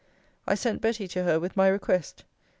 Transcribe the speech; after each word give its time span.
I 0.47 0.55
sent 0.55 0.81
Betty 0.81 1.07
to 1.09 1.25
her 1.25 1.39
with 1.39 1.55
my 1.55 1.67
request. 1.67 2.23